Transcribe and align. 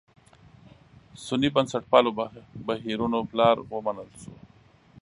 سني 1.25 1.49
بنسټپالو 1.55 2.11
بهیرونو 2.67 3.19
پلار 3.31 3.55
ومنل 3.71 4.09
شو. 4.21 4.33